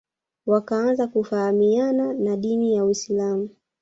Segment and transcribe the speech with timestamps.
[0.45, 3.49] wakaanza kufahamiana na dini ya Uislam